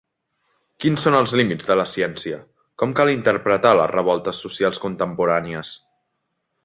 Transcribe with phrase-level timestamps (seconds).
[0.85, 2.39] Quins són els límits de la ciència?
[2.83, 5.75] Com cal interpretar les revoltes socials contemporànies?